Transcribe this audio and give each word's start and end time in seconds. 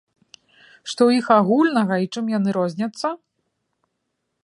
Што 0.93 1.01
ў 1.09 1.21
іх 1.21 1.27
агульнага 1.39 1.95
і 2.07 2.09
чым 2.17 2.25
яны 2.37 2.49
розняцца? 2.61 3.13